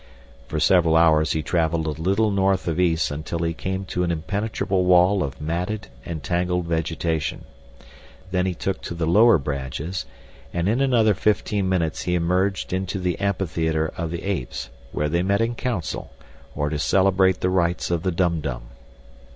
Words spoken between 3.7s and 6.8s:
to an impenetrable wall of matted and tangled